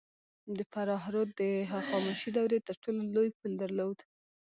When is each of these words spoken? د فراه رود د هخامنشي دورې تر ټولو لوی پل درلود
د 0.57 0.59
فراه 0.71 1.05
رود 1.13 1.29
د 1.41 1.41
هخامنشي 1.73 2.29
دورې 2.37 2.59
تر 2.67 2.75
ټولو 2.83 3.01
لوی 3.15 3.29
پل 3.39 3.51
درلود 3.61 3.97